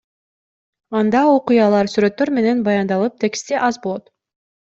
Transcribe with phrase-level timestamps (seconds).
[0.99, 4.13] Анда окуялар сүрөттөр менен баяндалып, тексти аз болот.